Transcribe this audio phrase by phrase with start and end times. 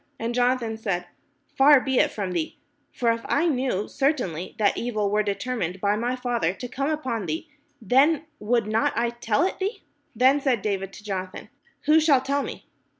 [0.17, 1.05] And Jonathan said:
[1.55, 2.57] "Far be it from thee:
[2.91, 7.27] for if I knew certainly that evil were determined by my father to come upon
[7.27, 7.47] thee,
[7.79, 9.83] then would not I tell it thee?"
[10.15, 11.49] Then said David to Jonathan:
[11.81, 12.65] "Who shall tell me?